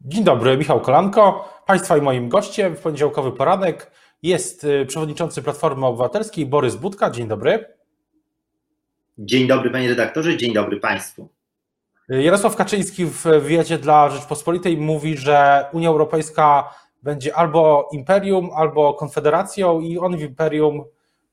[0.00, 1.48] Dzień dobry, Michał Kolanko.
[1.66, 3.90] Państwa i moim gościem w poniedziałkowy poranek
[4.22, 7.10] jest y, przewodniczący Platformy Obywatelskiej Borys Budka.
[7.10, 7.64] Dzień dobry.
[9.18, 11.28] Dzień dobry panie redaktorze, dzień dobry państwu.
[12.12, 18.94] Y, Jarosław Kaczyński w wywiadzie dla Rzeczpospolitej mówi, że Unia Europejska będzie albo imperium, albo
[18.94, 20.84] konfederacją i on w imperium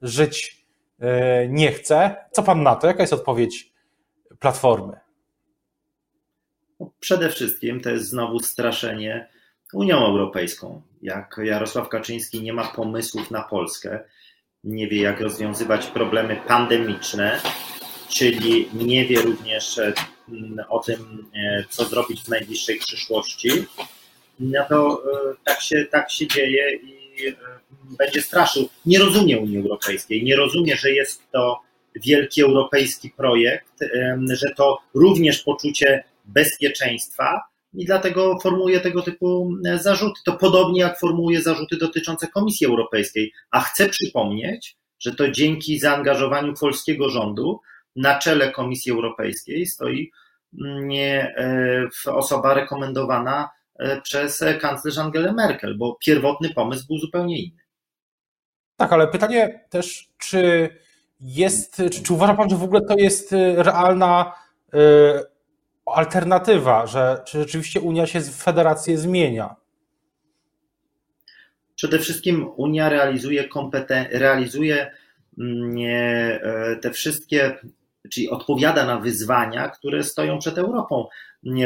[0.02, 0.66] żyć
[1.00, 1.05] y,
[1.50, 2.16] nie chce.
[2.32, 2.88] Co pan na to?
[2.88, 3.73] Jaka jest odpowiedź
[4.39, 5.02] Platformy?
[7.00, 9.27] Przede wszystkim to jest znowu straszenie
[9.73, 10.81] Unią Europejską.
[11.02, 13.99] Jak Jarosław Kaczyński nie ma pomysłów na Polskę,
[14.63, 17.41] nie wie jak rozwiązywać problemy pandemiczne,
[18.09, 19.93] czyli nie wie również e,
[20.70, 23.49] o tym, e, co zrobić w najbliższej przyszłości,
[24.40, 27.35] no to e, tak się, tak się dzieje i
[27.98, 28.70] będzie straszył.
[28.85, 31.59] Nie rozumie Unii Europejskiej, nie rozumie, że jest to
[31.95, 33.79] wielki europejski projekt,
[34.34, 37.41] że to również poczucie bezpieczeństwa
[37.73, 40.22] i dlatego formułuje tego typu e, zarzuty.
[40.26, 43.34] To podobnie jak formułuje zarzuty dotyczące Komisji Europejskiej.
[43.52, 47.60] A chcę przypomnieć, że to dzięki zaangażowaniu polskiego rządu
[47.96, 50.12] na czele Komisji Europejskiej stoi
[50.62, 50.90] mm,
[51.38, 53.49] e, osoba rekomendowana
[53.80, 57.63] e, przez kanclerz Angelę Merkel, bo pierwotny pomysł był zupełnie inny.
[58.76, 60.70] Tak, ale pytanie też, czy
[61.20, 64.34] jest, czy, czy uważa Pan, że w ogóle to jest realna
[65.85, 69.56] alternatywa, że czy rzeczywiście Unia się w federację zmienia?
[71.75, 74.91] Przede wszystkim Unia realizuje, kompeten- realizuje
[75.40, 77.57] mm, e, te wszystkie,
[78.09, 81.07] czyli odpowiada na wyzwania, które stoją przed Europą.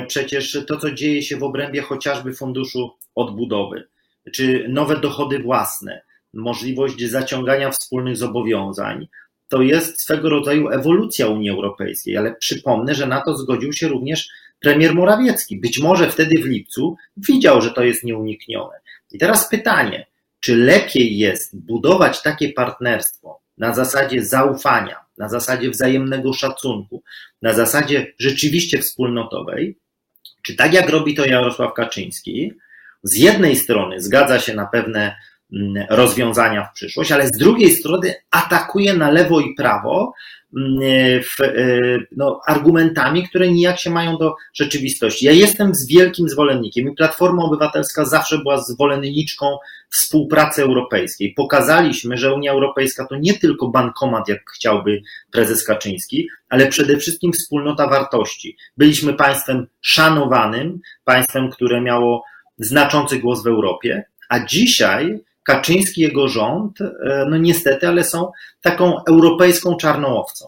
[0.07, 3.87] Przecież to, co dzieje się w obrębie chociażby Funduszu Odbudowy,
[4.33, 6.01] czy nowe dochody własne,
[6.33, 9.07] możliwość zaciągania wspólnych zobowiązań,
[9.49, 14.29] to jest swego rodzaju ewolucja Unii Europejskiej, ale przypomnę, że na to zgodził się również
[14.59, 15.59] premier Morawiecki.
[15.59, 18.79] Być może wtedy w lipcu widział, że to jest nieuniknione.
[19.11, 20.05] I teraz pytanie,
[20.39, 27.03] czy lepiej jest budować takie partnerstwo na zasadzie zaufania, na zasadzie wzajemnego szacunku,
[27.41, 29.77] na zasadzie rzeczywiście wspólnotowej,
[30.43, 32.53] czy tak jak robi to Jarosław Kaczyński,
[33.03, 35.15] z jednej strony zgadza się na pewne
[35.89, 40.13] rozwiązania w przyszłość, ale z drugiej strony atakuje na lewo i prawo
[40.57, 40.79] mm,
[41.23, 45.25] w, e, no, argumentami, które nijak się mają do rzeczywistości.
[45.25, 49.57] Ja jestem z wielkim zwolennikiem i Platforma Obywatelska zawsze była zwolenniczką
[49.89, 51.33] współpracy europejskiej.
[51.37, 57.33] Pokazaliśmy, że Unia Europejska to nie tylko bankomat, jak chciałby prezes Kaczyński, ale przede wszystkim
[57.33, 58.57] wspólnota wartości.
[58.77, 62.23] Byliśmy państwem szanowanym, państwem, które miało
[62.57, 68.31] znaczący głos w Europie, a dzisiaj Kaczyński, jego rząd, e, no niestety, ale są
[68.61, 70.47] taką europejską czarną owcą.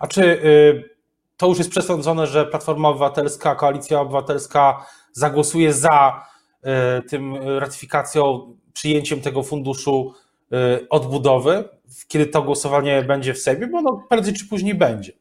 [0.00, 0.96] A czy y,
[1.36, 6.26] to już jest przesądzone, że Platforma Obywatelska, Koalicja Obywatelska zagłosuje za
[6.98, 10.14] y, tym ratyfikacją, przyjęciem tego funduszu
[10.52, 11.68] y, odbudowy,
[12.08, 15.12] kiedy to głosowanie będzie w Sejmie, bo no prędzej czy później będzie.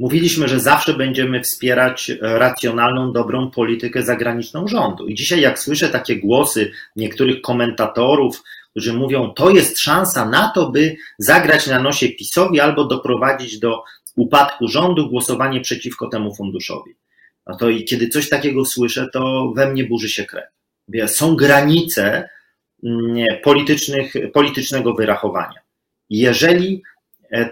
[0.00, 5.06] Mówiliśmy, że zawsze będziemy wspierać racjonalną, dobrą politykę zagraniczną rządu.
[5.06, 10.70] I dzisiaj, jak słyszę takie głosy niektórych komentatorów, którzy mówią, to jest szansa na to,
[10.70, 13.82] by zagrać na nosie PiSowi albo doprowadzić do
[14.16, 16.94] upadku rządu głosowanie przeciwko temu funduszowi.
[17.46, 20.46] No to i kiedy coś takiego słyszę, to we mnie burzy się krew.
[21.06, 22.28] Są granice
[22.84, 25.60] mm, politycznych, politycznego wyrachowania.
[26.10, 26.99] Jeżeli E,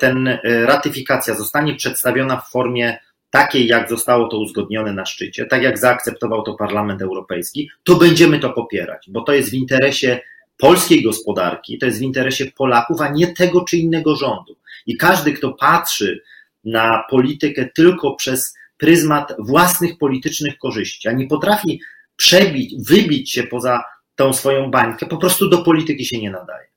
[0.00, 2.98] ten e, ratyfikacja zostanie przedstawiona w formie
[3.30, 8.38] takiej, jak zostało to uzgodnione na szczycie, tak jak zaakceptował to Parlament Europejski, to będziemy
[8.38, 10.20] to popierać, bo to jest w interesie
[10.56, 14.56] polskiej gospodarki, to jest w interesie Polaków, a nie tego czy innego rządu.
[14.86, 16.22] I każdy, kto patrzy
[16.64, 21.80] na politykę tylko przez pryzmat własnych politycznych korzyści, a nie potrafi
[22.16, 23.84] przebić, wybić się poza
[24.14, 26.68] tą swoją bańkę, po prostu do polityki się nie nadaje.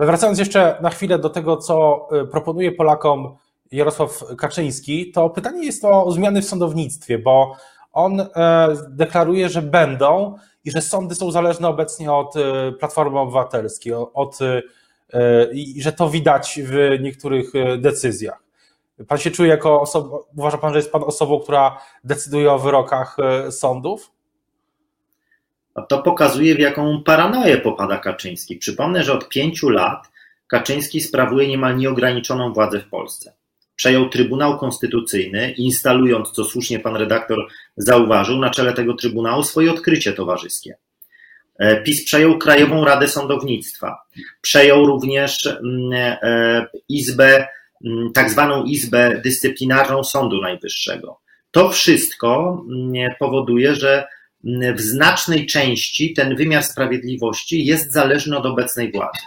[0.00, 3.36] Ale wracając jeszcze na chwilę do tego, co y, proponuje Polakom
[3.72, 7.56] Jarosław Kaczyński, to pytanie jest o zmiany w sądownictwie, bo
[7.92, 8.26] on e,
[8.88, 12.40] deklaruje, że będą i że sądy są zależne obecnie od y,
[12.78, 14.38] Platformy Obywatelskiej, od,
[15.12, 18.42] e, i że to widać w niektórych decyzjach.
[19.08, 23.16] Pan się czuje jako osoba, uważa pan, że jest pan osobą, która decyduje o wyrokach
[23.50, 24.10] sądów?
[25.88, 28.56] To pokazuje, w jaką paranoję popada Kaczyński.
[28.56, 30.10] Przypomnę, że od pięciu lat
[30.46, 33.32] Kaczyński sprawuje niemal nieograniczoną władzę w Polsce.
[33.76, 37.38] Przejął Trybunał Konstytucyjny, instalując, co słusznie pan redaktor
[37.76, 40.76] zauważył, na czele tego Trybunału swoje odkrycie towarzyskie.
[41.58, 43.96] E, PiS przejął Krajową Radę Sądownictwa,
[44.40, 47.46] przejął również mm, e, Izbę,
[47.84, 54.06] mm, tak zwaną Izbę Dyscyplinarną Sądu Najwyższego To wszystko mm, powoduje, że
[54.74, 59.18] w znacznej części ten wymiar sprawiedliwości jest zależny od obecnej władzy.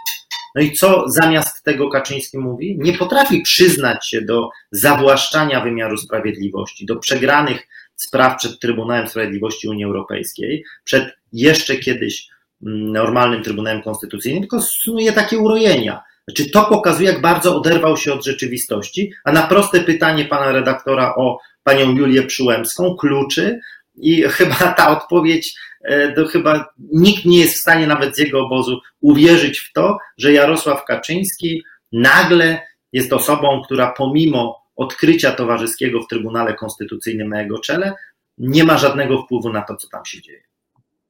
[0.56, 2.78] No i co zamiast tego Kaczyński mówi?
[2.80, 9.86] Nie potrafi przyznać się do zawłaszczania wymiaru sprawiedliwości, do przegranych spraw przed Trybunałem Sprawiedliwości Unii
[9.86, 12.28] Europejskiej, przed jeszcze kiedyś
[12.66, 16.04] mm, normalnym Trybunałem Konstytucyjnym, tylko snuje takie urojenia.
[16.28, 21.16] Znaczy, to pokazuje, jak bardzo oderwał się od rzeczywistości, a na proste pytanie pana redaktora
[21.16, 23.60] o panią Julię Przyłębską kluczy
[23.96, 28.46] i chyba ta odpowiedź, e, to chyba nikt nie jest w stanie nawet z jego
[28.46, 32.62] obozu uwierzyć w to, że Jarosław Kaczyński nagle
[32.92, 37.94] jest osobą, która pomimo odkrycia towarzyskiego w Trybunale Konstytucyjnym na jego czele,
[38.38, 40.44] nie ma żadnego wpływu na to, co tam się dzieje.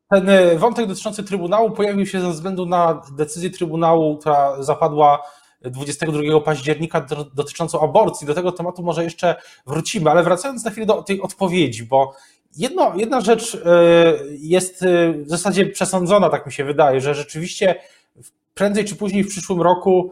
[0.10, 5.24] Ten e, wątek dotyczący Trybunału pojawił się ze względu na decyzję Trybunału, która zapadła
[5.64, 8.28] 22 października dotyczącą aborcji.
[8.28, 9.36] Do tego tematu może jeszcze
[9.68, 12.14] wrócimy, ale wracając na chwilę do tej odpowiedzi, bo
[12.58, 13.60] jedno, jedna rzecz e,
[14.30, 17.76] jest e, w zasadzie przesądzona, tak mi się wydaje, że rzeczywiście
[18.54, 20.12] prędzej czy później w przyszłym roku,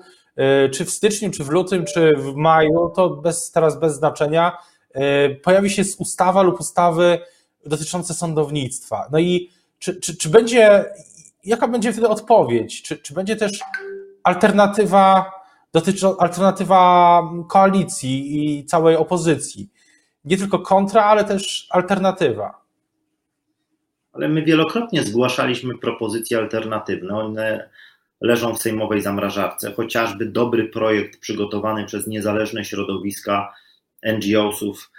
[0.73, 4.57] czy w styczniu, czy w lutym, czy w maju, to bez, teraz bez znaczenia,
[5.43, 7.19] pojawi się ustawa lub ustawy
[7.65, 9.07] dotyczące sądownictwa.
[9.11, 9.49] No i
[9.79, 10.85] czy, czy, czy będzie,
[11.43, 12.81] jaka będzie wtedy odpowiedź?
[12.81, 13.59] Czy, czy będzie też
[14.23, 15.31] alternatywa,
[15.73, 19.69] dotyczy, alternatywa koalicji i całej opozycji?
[20.25, 22.61] Nie tylko kontra, ale też alternatywa.
[24.13, 27.17] Ale my wielokrotnie zgłaszaliśmy propozycje alternatywne.
[27.17, 27.69] One
[28.21, 29.73] leżą w sejmowej zamrażarce.
[29.73, 33.53] Chociażby dobry projekt przygotowany przez niezależne środowiska
[34.03, 34.91] NGO-sów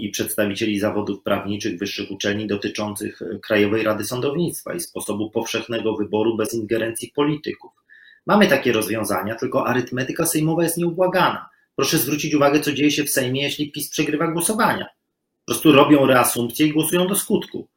[0.00, 6.54] i przedstawicieli zawodów prawniczych wyższych uczelni dotyczących Krajowej Rady Sądownictwa i sposobu powszechnego wyboru bez
[6.54, 7.72] ingerencji polityków.
[8.26, 11.48] Mamy takie rozwiązania, tylko arytmetyka sejmowa jest nieubłagana.
[11.76, 14.86] Proszę zwrócić uwagę, co dzieje się w Sejmie, jeśli PiS przegrywa głosowania.
[15.40, 17.68] Po prostu robią reasumpcję i głosują do skutku.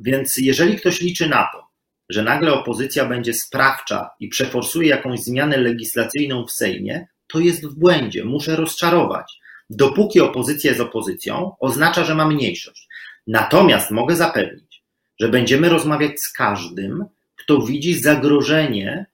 [0.00, 1.66] Więc jeżeli ktoś liczy na to,
[2.08, 7.74] że nagle opozycja będzie sprawcza i przeforsuje jakąś zmianę legislacyjną w Sejmie, to jest w
[7.74, 8.24] błędzie.
[8.24, 9.40] Muszę rozczarować
[9.70, 12.88] dopóki opozycja jest opozycją, oznacza, że ma mniejszość.
[13.26, 14.82] Natomiast mogę zapewnić,
[15.20, 17.04] że będziemy rozmawiać z każdym,
[17.36, 19.06] kto widzi zagrożenie,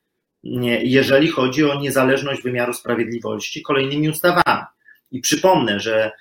[0.82, 4.62] jeżeli chodzi o niezależność wymiaru sprawiedliwości kolejnymi ustawami.
[5.10, 6.12] I przypomnę, że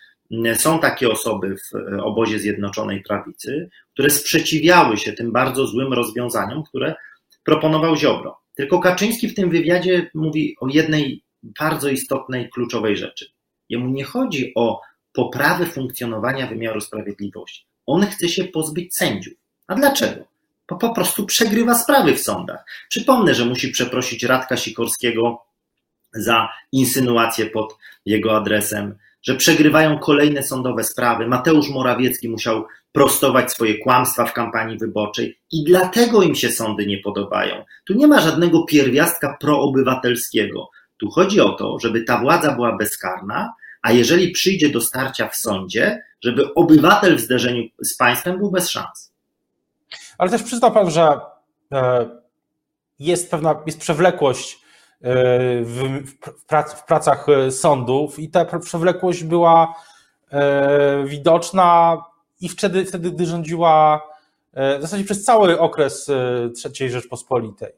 [0.56, 6.96] są takie osoby w obozie Zjednoczonej Prawicy, które sprzeciwiały się tym bardzo złym rozwiązaniom, które
[7.44, 8.38] proponował Ziobro.
[8.56, 13.26] Tylko Kaczyński w tym wywiadzie mówi o jednej bardzo istotnej, kluczowej rzeczy.
[13.70, 14.82] Jemu nie chodzi o
[15.14, 17.66] poprawę funkcjonowania wymiaru sprawiedliwości.
[17.86, 19.34] On chce się pozbyć sędziów.
[19.68, 20.26] A dlaczego?
[20.70, 22.66] Bo po prostu przegrywa sprawy w sądach.
[22.90, 25.46] Przypomnę, że musi przeprosić Radka Sikorskiego
[26.14, 31.28] za insynuacje pod jego adresem, że przegrywają kolejne sądowe sprawy.
[31.28, 36.98] Mateusz Morawiecki musiał prostować swoje kłamstwa w kampanii wyborczej i dlatego im się sądy nie
[36.98, 37.66] podobają.
[37.86, 40.70] Tu nie ma żadnego pierwiastka proobywatelskiego.
[41.00, 45.36] Tu chodzi o to, żeby ta władza była bezkarna, a jeżeli przyjdzie do starcia w
[45.36, 49.15] sądzie, żeby obywatel w zderzeniu z państwem był bez szans.
[50.18, 51.20] Ale też przyzna pan, że
[51.72, 52.10] e,
[53.00, 54.60] jest pewna jest przewlekłość e,
[55.62, 56.04] w,
[56.76, 59.76] w, pracach e, sądów i ta przewlekłość była
[61.06, 61.98] widoczna
[62.42, 64.02] i wtedy, wtedy gdy rządziła
[64.54, 66.12] w zasadzie przez cały okres
[66.80, 67.72] III Rzeczpospolitej.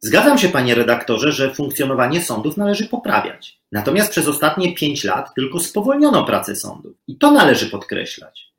[0.00, 3.60] Zgadzam się, panie redaktorze, że funkcjonowanie sądów należy poprawiać.
[3.72, 6.92] Natomiast przez ostatnie pięć lat tylko spowolniono pracę sądów.
[7.06, 8.53] I to należy podkreślać.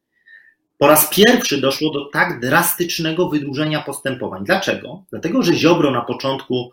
[0.78, 4.44] Po raz pierwszy doszło do tak drastycznego wydłużenia postępowań.
[4.46, 5.04] Dlaczego?
[5.12, 6.72] Dlatego, że Ziobro na początku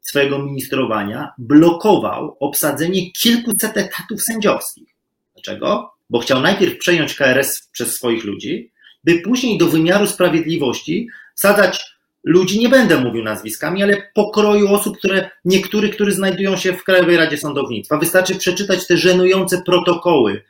[0.00, 4.88] swojego ministrowania blokował obsadzenie kilkuset etatów sędziowskich.
[5.34, 5.92] Dlaczego?
[6.10, 8.72] Bo chciał najpierw przejąć KRS przez swoich ludzi,
[9.04, 11.92] by później do wymiaru sprawiedliwości wsadzać
[12.24, 17.16] ludzi, nie będę mówił nazwiskami, ale pokroju osób, które, niektórych, którzy znajdują się w Krajowej
[17.16, 17.98] Radzie Sądownictwa.
[17.98, 20.44] Wystarczy przeczytać te żenujące protokoły,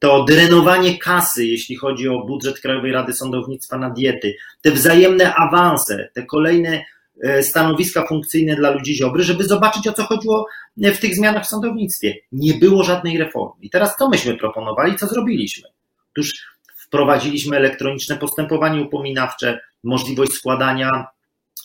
[0.00, 6.08] to drenowanie kasy, jeśli chodzi o budżet Krajowej Rady Sądownictwa na diety, te wzajemne awanse,
[6.14, 6.84] te kolejne
[7.22, 11.48] e, stanowiska funkcyjne dla ludzi Ziobry, żeby zobaczyć o co chodziło w tych zmianach w
[11.48, 12.14] sądownictwie.
[12.32, 13.62] Nie było żadnej reformy.
[13.62, 15.68] I teraz co myśmy proponowali, co zrobiliśmy?
[16.12, 16.32] Otóż
[16.76, 21.06] wprowadziliśmy elektroniczne postępowanie upominawcze, możliwość składania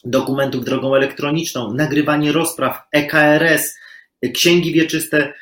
[0.03, 3.75] dokumentów drogą elektroniczną, nagrywanie rozpraw, EKRS,
[4.33, 5.33] księgi wieczyste.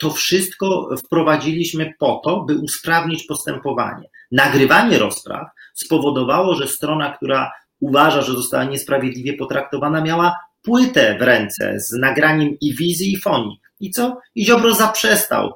[0.00, 4.08] To wszystko wprowadziliśmy po to, by usprawnić postępowanie.
[4.30, 11.80] Nagrywanie rozpraw spowodowało, że strona, która uważa, że została niesprawiedliwie potraktowana, miała płytę w ręce
[11.80, 13.60] z nagraniem i wizji, i fonii.
[13.80, 14.18] I co?
[14.34, 15.52] I Ziobro zaprzestał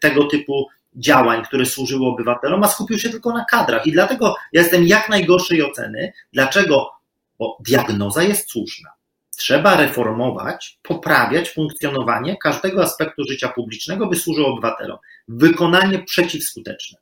[0.00, 3.86] tego typu działań, które służyły obywatelom, a skupił się tylko na kadrach.
[3.86, 6.12] I dlatego ja jestem jak najgorszej oceny.
[6.32, 6.90] Dlaczego?
[7.38, 8.90] Bo diagnoza jest słuszna.
[9.38, 14.98] Trzeba reformować, poprawiać funkcjonowanie każdego aspektu życia publicznego, by służył obywatelom.
[15.28, 16.98] Wykonanie przeciwskuteczne.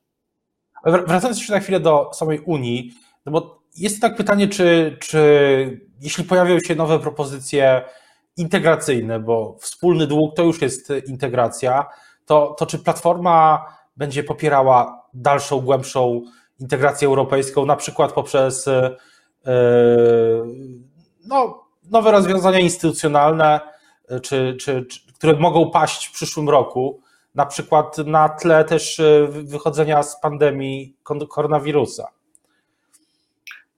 [0.85, 2.93] Wracając jeszcze na chwilę do samej Unii,
[3.25, 7.81] no bo jest tak pytanie, czy, czy jeśli pojawią się nowe propozycje
[8.37, 11.85] integracyjne, bo wspólny dług to już jest integracja,
[12.25, 13.65] to, to czy Platforma
[13.95, 16.21] będzie popierała dalszą, głębszą
[16.59, 18.97] integrację europejską, na przykład poprzez yy,
[21.25, 23.59] no, nowe rozwiązania instytucjonalne,
[24.21, 27.01] czy, czy, czy, które mogą paść w przyszłym roku,
[27.35, 30.95] na przykład na tle też e, wychodzenia z pandemii
[31.29, 32.07] koronawirusa.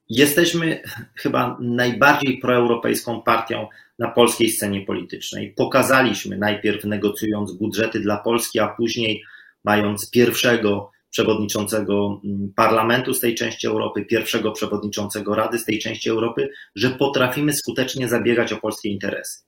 [0.09, 0.81] Jesteśmy
[1.15, 3.67] chyba najbardziej proeuropejską partią
[3.99, 5.53] na polskiej scenie politycznej.
[5.57, 9.23] Pokazaliśmy najpierw negocjując budżety dla Polski, a później
[9.63, 16.09] mając pierwszego przewodniczącego mm, parlamentu z tej części Europy, pierwszego przewodniczącego Rady z tej części
[16.09, 19.39] Europy, że potrafimy skutecznie zabiegać o polskie interesy.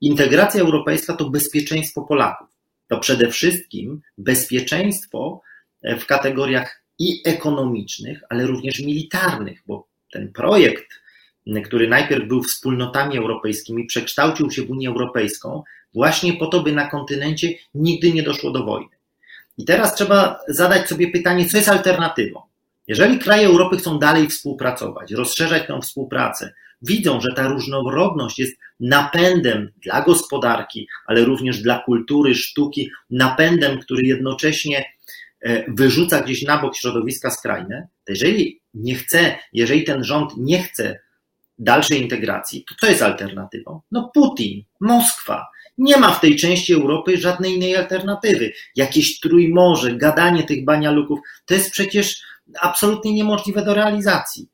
[0.00, 2.48] Integracja europejska to bezpieczeństwo Polaków.
[2.88, 5.40] To przede wszystkim bezpieczeństwo
[5.82, 10.86] e, w kategoriach i ekonomicznych, ale również militarnych, bo ten projekt,
[11.64, 15.62] który najpierw był wspólnotami europejskimi, przekształcił się w Unię Europejską
[15.94, 18.93] właśnie po to, by na kontynencie nigdy nie doszło do wojny.
[19.58, 22.40] I teraz trzeba zadać sobie pytanie, co jest alternatywą.
[22.86, 29.72] Jeżeli kraje Europy chcą dalej współpracować, rozszerzać tę współpracę, widzą, że ta różnorodność jest napędem
[29.82, 34.84] dla gospodarki, ale również dla kultury, sztuki, napędem, który jednocześnie
[35.40, 40.62] e, wyrzuca gdzieś na bok środowiska skrajne, to jeżeli nie chce, jeżeli ten rząd nie
[40.62, 40.98] chce
[41.58, 43.80] dalszej integracji, to co jest alternatywą?
[43.92, 45.46] No Putin, Moskwa,
[45.78, 48.52] nie ma w tej części Europy żadnej innej alternatywy.
[48.76, 52.22] Jakieś trójmorze, gadanie tych banialuków, to jest przecież
[52.60, 54.48] absolutnie niemożliwe do realizacji.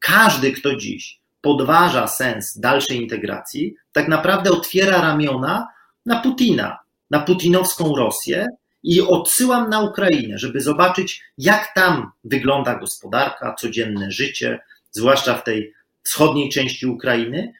[0.00, 5.66] Każdy, kto dziś podważa sens dalszej integracji, tak naprawdę otwiera ramiona
[6.06, 6.78] na Putina,
[7.10, 8.46] na putinowską Rosję
[8.82, 15.72] i odsyłam na Ukrainę, żeby zobaczyć, jak tam wygląda gospodarka, codzienne życie, zwłaszcza w tej
[16.02, 17.52] wschodniej części Ukrainy,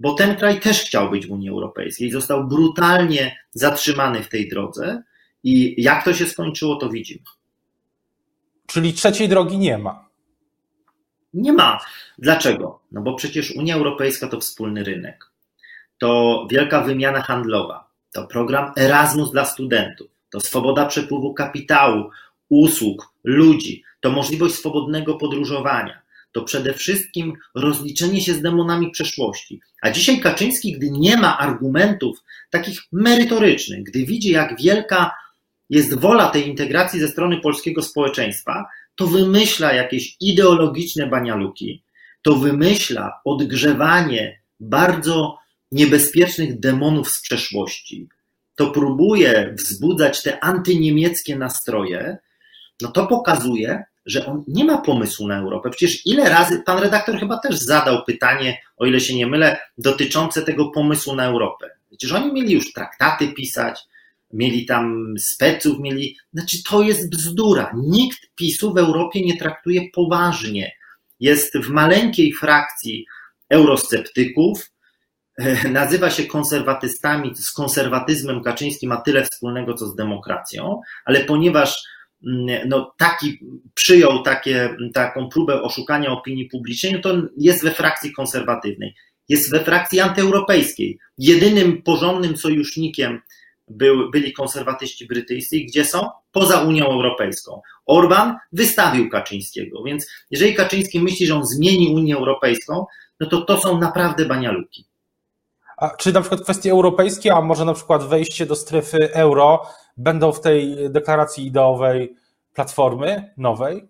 [0.00, 5.02] bo ten kraj też chciał być w Unii Europejskiej, został brutalnie zatrzymany w tej drodze
[5.42, 7.24] i jak to się skończyło, to widzimy.
[8.66, 10.08] Czyli trzeciej drogi nie ma.
[11.34, 11.78] Nie ma.
[12.18, 12.80] Dlaczego?
[12.92, 15.30] No bo przecież Unia Europejska to wspólny rynek,
[15.98, 22.10] to wielka wymiana handlowa, to program Erasmus dla studentów, to swoboda przepływu kapitału,
[22.48, 29.60] usług, ludzi, to możliwość swobodnego podróżowania, to przede wszystkim rozliczenie się z demonami przeszłości.
[29.82, 32.18] A dzisiaj Kaczyński, gdy nie ma argumentów
[32.50, 35.10] takich merytorycznych, gdy widzi, jak wielka
[35.70, 41.82] jest wola tej integracji ze strony polskiego społeczeństwa, to wymyśla jakieś ideologiczne banialuki,
[42.22, 45.38] to wymyśla odgrzewanie bardzo
[45.72, 48.08] niebezpiecznych demonów z przeszłości,
[48.56, 52.18] to próbuje wzbudzać te antyniemieckie nastroje,
[52.80, 55.70] no to pokazuje, że on nie ma pomysłu na Europę.
[55.70, 60.42] Przecież ile razy, pan redaktor chyba też zadał pytanie, o ile się nie mylę, dotyczące
[60.42, 61.70] tego pomysłu na Europę.
[61.88, 63.80] Przecież oni mieli już traktaty pisać,
[64.32, 66.16] mieli tam speców, mieli.
[66.34, 67.72] Znaczy, to jest bzdura.
[67.76, 70.72] Nikt PiSu w Europie nie traktuje poważnie.
[71.20, 73.06] Jest w maleńkiej frakcji
[73.50, 74.70] eurosceptyków,
[75.70, 81.82] nazywa się konserwatystami, z konserwatyzmem Kaczyński ma tyle wspólnego, co z demokracją, ale ponieważ
[82.66, 83.38] no, taki
[83.74, 88.94] przyjął takie, taką próbę oszukania opinii publicznej, no to jest we frakcji konserwatywnej,
[89.28, 90.98] jest we frakcji antyeuropejskiej.
[91.18, 93.20] Jedynym porządnym sojusznikiem
[93.68, 96.08] był, byli konserwatyści brytyjscy, gdzie są?
[96.32, 97.60] Poza Unią Europejską.
[97.86, 102.86] Orban wystawił Kaczyńskiego, więc jeżeli Kaczyński myśli, że on zmieni Unię Europejską,
[103.20, 104.89] no to to są naprawdę banialuki.
[105.80, 110.32] A czy na przykład kwestie europejskie, a może na przykład wejście do strefy euro będą
[110.32, 112.16] w tej deklaracji ideowej
[112.54, 113.88] platformy nowej?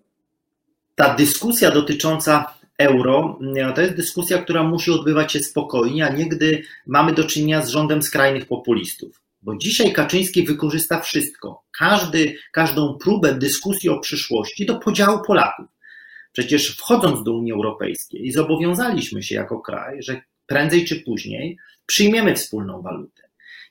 [0.95, 3.39] Ta dyskusja dotycząca euro
[3.75, 7.69] to jest dyskusja, która musi odbywać się spokojnie, a nie gdy mamy do czynienia z
[7.69, 9.21] rządem skrajnych populistów.
[9.43, 15.67] Bo dzisiaj Kaczyński wykorzysta wszystko, każdy, każdą próbę dyskusji o przyszłości do podziału Polaków.
[16.33, 20.21] Przecież wchodząc do Unii Europejskiej zobowiązaliśmy się jako kraj, że
[20.51, 23.23] prędzej czy później przyjmiemy wspólną walutę.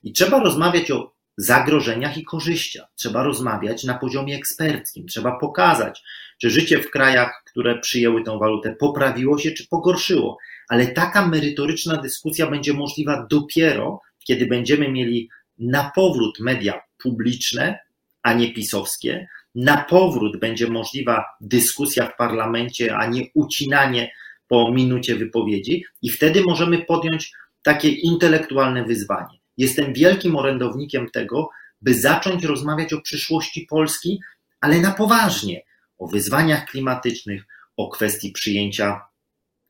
[0.03, 2.87] I trzeba rozmawiać o zagrożeniach i korzyściach.
[2.95, 5.07] Trzeba rozmawiać na poziomie eksperckim.
[5.07, 6.03] Trzeba pokazać,
[6.41, 10.37] czy życie w krajach, które przyjęły tę walutę, poprawiło się czy pogorszyło.
[10.69, 17.79] Ale taka merytoryczna dyskusja będzie możliwa dopiero, kiedy będziemy mieli na powrót media publiczne,
[18.23, 19.27] a nie pisowskie.
[19.55, 24.11] Na powrót będzie możliwa dyskusja w parlamencie, a nie ucinanie
[24.49, 29.39] po minucie wypowiedzi, i wtedy możemy podjąć takie intelektualne wyzwanie.
[29.57, 31.49] Jestem wielkim orędownikiem tego,
[31.81, 34.19] by zacząć rozmawiać o przyszłości Polski,
[34.61, 35.61] ale na poważnie,
[35.97, 37.43] o wyzwaniach klimatycznych,
[37.77, 39.01] o kwestii przyjęcia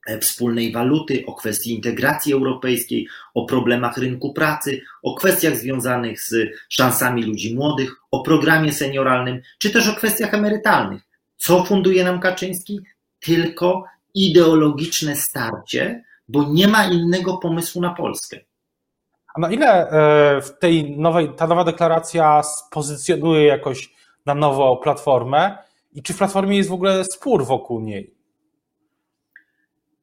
[0.07, 6.35] e, wspólnej waluty, o kwestii integracji europejskiej, o problemach rynku pracy, o kwestiach związanych z
[6.69, 11.01] szansami ludzi młodych, o programie senioralnym, czy też o kwestiach emerytalnych.
[11.37, 12.79] Co funduje nam Kaczyński?
[13.19, 13.85] Tylko
[14.15, 18.39] ideologiczne starcie, bo nie ma innego pomysłu na Polskę.
[19.35, 23.93] A na ile e, w tej nowej, ta nowa deklaracja spozycjonuje jakoś
[24.25, 25.57] na nowo platformę
[25.91, 28.13] i czy w platformie jest w ogóle spór wokół niej?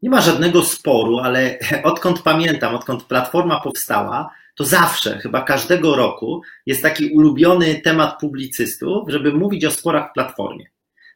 [0.03, 6.43] Nie ma żadnego sporu, ale odkąd pamiętam, odkąd platforma powstała, to zawsze, chyba każdego roku,
[6.67, 10.65] jest taki ulubiony temat publicystów, żeby mówić o sporach w platformie.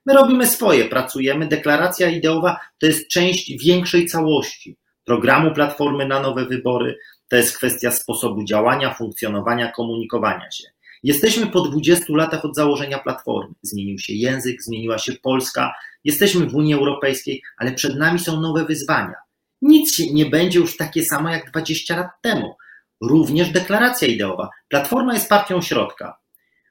[0.07, 1.49] My robimy swoje, pracujemy.
[1.49, 7.91] Deklaracja ideowa to jest część większej całości programu Platformy na nowe wybory, to jest kwestia
[7.91, 10.65] sposobu działania, funkcjonowania, komunikowania się.
[11.03, 13.55] Jesteśmy po 20 latach od założenia Platformy.
[13.63, 15.73] Zmienił się język, zmieniła się Polska,
[16.05, 19.15] jesteśmy w Unii Europejskiej, ale przed nami są nowe wyzwania.
[19.63, 22.57] Nic nie będzie już takie samo jak 20 lat temu.
[23.01, 24.49] Również deklaracja ideowa.
[24.69, 26.20] Platforma jest partią środka.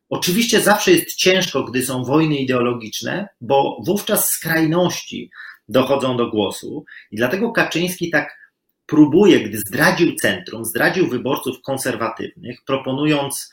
[0.09, 5.31] Oczywiście zawsze jest ciężko, gdy są wojny ideologiczne, bo wówczas skrajności
[5.67, 8.39] dochodzą do głosu i dlatego Kaczyński tak
[8.85, 13.49] próbuje, gdy zdradził centrum, zdradził wyborców konserwatywnych, proponując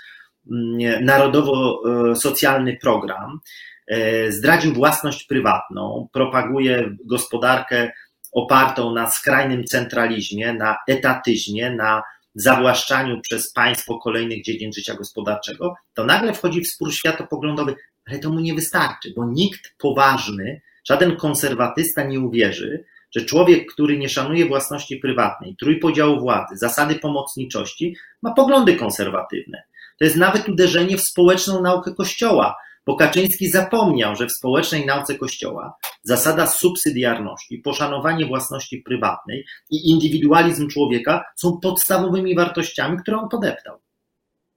[0.50, 3.40] mm, narodowo-socjalny program,
[3.86, 7.92] e, zdradził własność prywatną, propaguje gospodarkę
[8.32, 12.02] opartą na skrajnym centralizmie, na etatyzmie, na
[12.36, 17.74] zawłaszczaniu przez państwo kolejnych dziedzin życia gospodarczego, to nagle wchodzi w spór światopoglądowy,
[18.06, 22.84] ale to mu nie wystarczy, bo nikt poważny, żaden konserwatysta nie uwierzy,
[23.16, 29.62] że człowiek, który nie szanuje własności prywatnej, trójpodziału władzy, zasady pomocniczości, ma poglądy konserwatywne.
[29.98, 35.14] To jest nawet uderzenie w społeczną naukę Kościoła, bo Kaczyński zapomniał, że w społecznej nauce
[35.14, 43.78] Kościoła zasada subsydiarności, poszanowanie własności prywatnej i indywidualizm człowieka są podstawowymi wartościami, które on podeptał.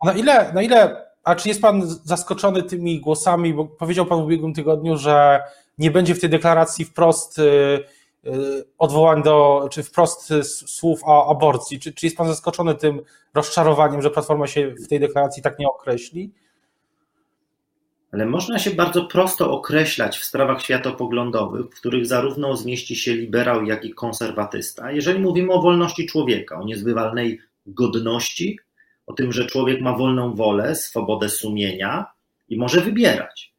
[0.03, 4.25] Na ile, na ile, a czy jest Pan zaskoczony tymi głosami, bo powiedział Pan w
[4.25, 5.41] ubiegłym tygodniu, że
[5.77, 7.43] nie będzie w tej deklaracji wprost y,
[8.25, 8.31] y,
[8.77, 11.79] odwołań do, czy wprost słów o aborcji.
[11.79, 13.01] Czy, czy jest Pan zaskoczony tym
[13.33, 16.31] rozczarowaniem, że Platforma się w tej deklaracji tak nie określi?
[18.11, 23.65] Ale można się bardzo prosto określać w sprawach światopoglądowych, w których zarówno zmieści się liberał,
[23.65, 28.59] jak i konserwatysta, jeżeli mówimy o wolności człowieka, o niezbywalnej godności,
[29.07, 32.05] o tym, że człowiek ma wolną wolę, swobodę sumienia
[32.49, 33.53] i może wybierać.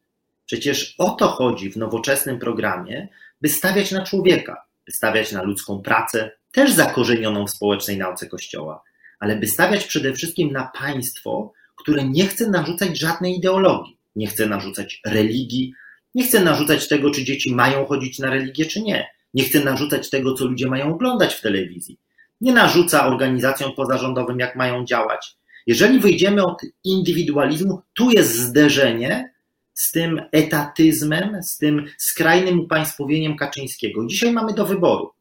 [0.45, 3.07] Przecież o to chodzi w nowoczesnym programie,
[3.41, 8.83] by stawiać na człowieka, by stawiać na ludzką pracę, też zakorzenioną w społecznej nauce Kościoła,
[9.19, 14.45] ale by stawiać przede wszystkim na państwo, które nie chce narzucać żadnej ideologii nie chce
[14.45, 15.73] narzucać religii,
[16.15, 19.07] nie chce narzucać tego, czy dzieci mają chodzić na religię, czy nie.
[19.33, 21.99] Nie chce narzucać tego, co ludzie mają oglądać w telewizji.
[22.41, 25.35] Nie narzuca organizacjom pozarządowym, jak mają działać.
[25.67, 29.33] Jeżeli wyjdziemy od indywidualizmu, tu jest zderzenie
[29.73, 34.05] z tym etatyzmem, z tym skrajnym upaństwowieniem Kaczyńskiego.
[34.05, 35.11] Dzisiaj mamy do wyboru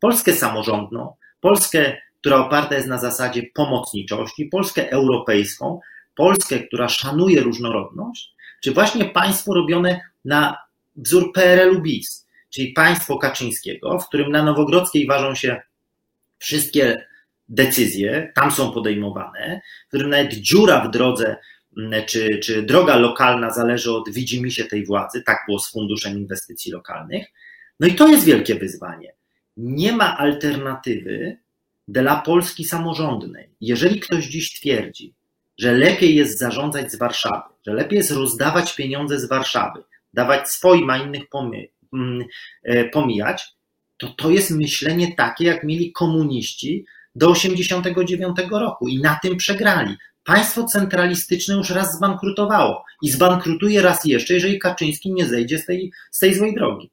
[0.00, 5.80] Polskę samorządną, Polskę, która oparta jest na zasadzie pomocniczości, Polskę europejską,
[6.16, 10.56] Polskę, która szanuje różnorodność, czy właśnie państwo robione na
[10.96, 15.60] wzór PRL-u BIS, czyli państwo Kaczyńskiego, w którym na Nowogrodzkiej ważą się
[16.38, 17.06] wszystkie
[17.48, 21.36] decyzje, tam są podejmowane, w którym nawet dziura w drodze,
[21.78, 26.72] mm, czy, czy droga lokalna zależy od widzimisię tej władzy, tak było z Funduszem Inwestycji
[26.72, 27.26] Lokalnych.
[27.80, 29.14] No i to jest wielkie wyzwanie.
[29.56, 31.36] Nie ma alternatywy
[31.88, 33.50] dla Polski samorządnej.
[33.60, 35.14] Jeżeli ktoś dziś twierdzi,
[35.58, 39.82] że lepiej jest zarządzać z Warszawy, że lepiej jest rozdawać pieniądze z Warszawy,
[40.14, 41.22] dawać swoim, a innych
[41.92, 42.24] mm,
[42.62, 43.56] e, pomijać,
[43.96, 49.96] to to jest myślenie takie, jak mieli komuniści do 89 roku i na tym przegrali.
[50.24, 55.92] Państwo centralistyczne już raz zbankrutowało i zbankrutuje raz jeszcze, jeżeli Kaczyński nie zejdzie z tej,
[56.10, 56.90] z tej złej drogi.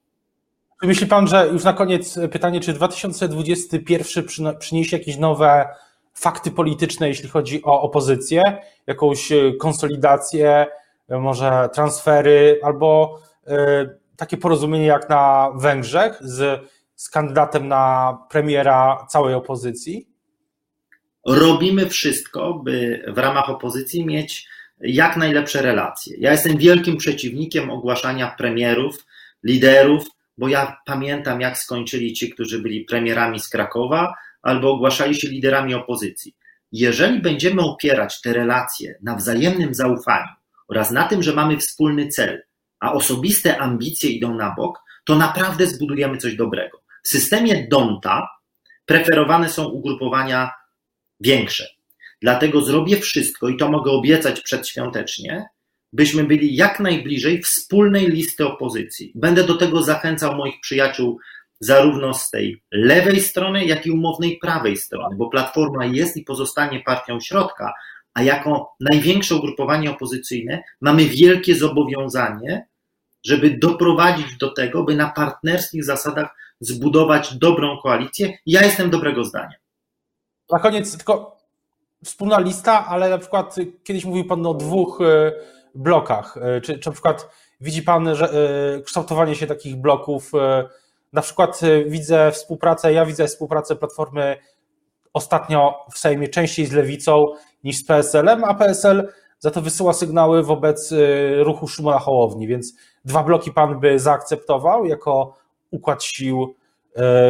[0.84, 5.66] Myśli pan, że już na koniec pytanie, czy 2021 przyniesie jakieś nowe
[6.14, 8.42] fakty polityczne, jeśli chodzi o opozycję,
[8.88, 10.66] jakąś e, konsolidację,
[11.10, 16.62] e, może transfery, albo e, takie porozumienie jak na Węgrzech z,
[16.96, 20.08] z kandydatem na premiera całej opozycji?
[21.26, 24.48] Robimy wszystko, by w ramach opozycji mieć
[24.80, 26.18] jak najlepsze relacje.
[26.20, 29.06] Ja jestem wielkim przeciwnikiem ogłaszania premierów,
[29.44, 30.04] liderów,
[30.38, 35.74] bo ja pamiętam, jak skończyli ci, którzy byli premierami z Krakowa albo ogłaszali się liderami
[35.74, 36.36] opozycji.
[36.72, 40.32] Jeżeli będziemy opierać te relacje na wzajemnym zaufaniu
[40.68, 42.44] oraz na tym, że mamy wspólny cel,
[42.80, 46.84] a osobiste ambicje idą na bok, to naprawdę zbudujemy coś dobrego.
[47.04, 48.28] W systemie Donta
[48.86, 50.52] preferowane są ugrupowania
[51.20, 51.68] większe.
[52.22, 55.46] Dlatego zrobię wszystko i to mogę obiecać przedświątecznie,
[55.94, 59.12] byśmy byli jak najbliżej wspólnej listy opozycji.
[59.16, 61.20] Będę do tego zachęcał moich przyjaciół
[61.60, 66.80] zarówno z tej lewej strony, jak i umownej prawej strony, bo Platforma jest i pozostanie
[66.86, 67.74] partią środka,
[68.14, 72.68] a jako największe ugrupowanie opozycyjne mamy wielkie zobowiązanie,
[73.26, 78.38] żeby doprowadzić do tego, by na partnerskich zasadach zbudować dobrą koalicję.
[78.46, 79.54] Ja jestem dobrego zdania.
[80.52, 81.38] Na koniec tylko
[82.04, 85.32] wspólna lista, ale na przykład kiedyś mówił Pan o dwóch e,
[85.76, 86.38] blokach.
[86.38, 87.30] E, czy, czy na przykład
[87.62, 90.32] widzi Pan że, e, kształtowanie się takich bloków?
[91.14, 94.38] Na przykład widzę współpracę, ja widzę współpracę Platformy
[95.14, 97.26] ostatnio w Sejmie częściej z Lewicą
[97.64, 100.94] niż z PSL-em, a PSL za to wysyła sygnały wobec
[101.40, 102.74] ruchu Szumana Hołowni, więc
[103.06, 105.38] dwa bloki Pan by zaakceptował jako
[105.72, 106.56] układ sił,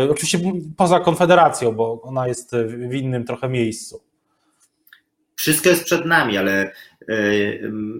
[0.10, 0.39] oczywiście
[0.78, 2.56] poza Konfederacją, bo ona jest
[2.89, 4.02] w innym trochę miejscu
[5.43, 6.72] wszystko jest przed nami, ale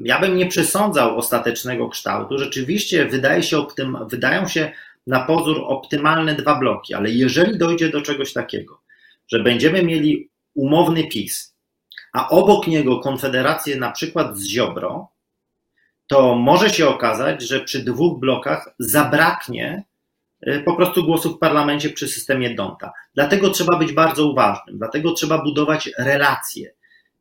[0.04, 2.38] ja bym nie przesądzał ostatecznego kształtu.
[2.38, 3.66] Rzeczywiście wydaje się
[4.10, 4.72] wydają się
[5.08, 8.82] na pozór optymalne dwa bloki, ale jeżeli dojdzie do czegoś takiego,
[9.28, 11.56] że będziemy mieli umowny PiS,
[12.14, 15.08] a obok niego konfederację na przykład z Ziobro,
[16.08, 19.84] to może się okazać, że przy dwóch blokach zabraknie
[20.42, 22.92] e, po prostu głosów w parlamencie przy systemie Donta.
[23.16, 26.74] Dlatego trzeba być bardzo uważnym, dlatego trzeba budować relacje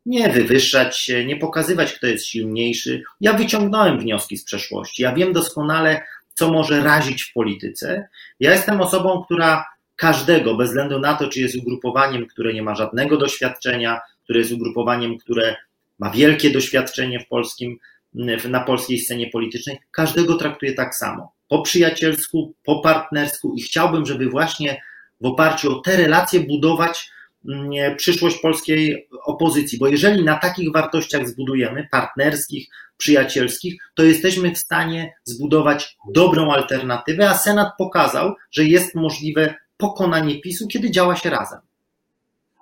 [0.07, 3.03] nie wywyższać się, nie pokazywać, kto jest silniejszy.
[3.21, 5.03] Ja wyciągnąłem wnioski z przeszłości.
[5.03, 6.03] Ja wiem doskonale,
[6.35, 8.09] co może razić w polityce.
[8.40, 9.64] Ja jestem osobą, która
[9.97, 14.53] każdego, bez względu na to, czy jest ugrupowaniem, które nie ma żadnego doświadczenia, które jest
[14.53, 15.57] ugrupowaniem, które
[15.99, 17.79] ma wielkie doświadczenie w polskim,
[18.49, 21.33] na polskiej scenie politycznej, każdego traktuje tak samo.
[21.49, 24.83] Po przyjacielsku, po partnersku i chciałbym, żeby właśnie
[25.21, 27.11] w oparciu o te relacje budować
[27.96, 35.14] przyszłość polskiej opozycji, bo jeżeli na takich wartościach zbudujemy, partnerskich, przyjacielskich, to jesteśmy w stanie
[35.24, 41.61] zbudować dobrą alternatywę, a Senat pokazał, że jest możliwe pokonanie PiSu, kiedy działa się razem.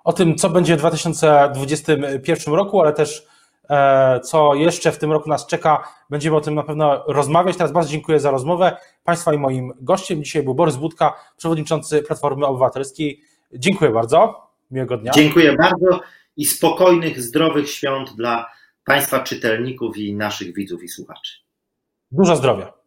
[0.03, 3.27] O tym, co będzie w 2021 roku, ale też
[3.69, 7.57] e, co jeszcze w tym roku nas czeka, będziemy o tym na pewno rozmawiać.
[7.57, 8.77] Teraz bardzo dziękuję za rozmowę.
[9.03, 13.21] Państwa i moim gościem dzisiaj był Borys Budka, przewodniczący Platformy Obywatelskiej.
[13.53, 14.50] Dziękuję bardzo.
[14.71, 15.11] Miłego dnia.
[15.11, 16.01] Dziękuję bardzo
[16.37, 18.51] i spokojnych, zdrowych świąt dla
[18.85, 21.33] Państwa czytelników i naszych widzów i słuchaczy.
[22.11, 22.80] Dużo zdrowia.